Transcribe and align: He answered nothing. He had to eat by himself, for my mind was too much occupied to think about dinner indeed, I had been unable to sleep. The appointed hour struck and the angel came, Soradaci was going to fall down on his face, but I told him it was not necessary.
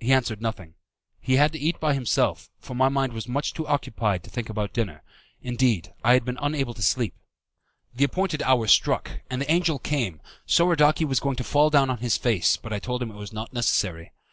He 0.00 0.12
answered 0.12 0.42
nothing. 0.42 0.74
He 1.20 1.36
had 1.36 1.52
to 1.52 1.58
eat 1.60 1.78
by 1.78 1.94
himself, 1.94 2.50
for 2.58 2.74
my 2.74 2.88
mind 2.88 3.12
was 3.12 3.26
too 3.26 3.30
much 3.30 3.54
occupied 3.60 4.24
to 4.24 4.28
think 4.30 4.48
about 4.48 4.72
dinner 4.72 5.04
indeed, 5.40 5.94
I 6.02 6.14
had 6.14 6.24
been 6.24 6.36
unable 6.42 6.74
to 6.74 6.82
sleep. 6.82 7.14
The 7.94 8.02
appointed 8.02 8.42
hour 8.42 8.66
struck 8.66 9.20
and 9.30 9.40
the 9.40 9.48
angel 9.48 9.78
came, 9.78 10.20
Soradaci 10.48 11.04
was 11.04 11.20
going 11.20 11.36
to 11.36 11.44
fall 11.44 11.70
down 11.70 11.90
on 11.90 11.98
his 11.98 12.18
face, 12.18 12.56
but 12.56 12.72
I 12.72 12.80
told 12.80 13.04
him 13.04 13.12
it 13.12 13.14
was 13.14 13.32
not 13.32 13.52
necessary. 13.52 14.10